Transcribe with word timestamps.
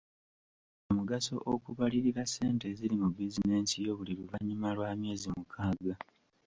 Kya 0.81 0.91
mugaso 0.97 1.35
okubalirira 1.53 2.21
ssente 2.25 2.63
eziri 2.73 2.95
mu 3.03 3.09
bizinensi 3.17 3.75
yo 3.85 3.91
buli 3.97 4.13
luvannyuma 4.19 4.67
lw’emyezi 4.75 5.27
mukaaga. 5.35 5.95